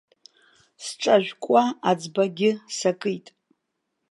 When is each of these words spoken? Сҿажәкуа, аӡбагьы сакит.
Сҿажәкуа, 0.85 1.63
аӡбагьы 1.89 2.51
сакит. 2.77 3.25